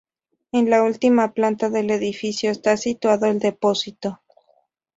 En 0.51 0.71
la 0.71 0.81
última 0.81 1.31
planta 1.31 1.69
del 1.69 1.91
edificio 1.91 2.49
está 2.49 2.75
situado 2.75 3.27
el 3.27 3.37
depósito. 3.37 4.19